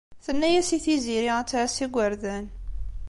Tenna-as 0.25 0.69
i 0.77 0.79
Tiziri 0.83 1.31
ad 1.39 1.47
tɛass 1.49 1.75
igerdan. 1.85 2.45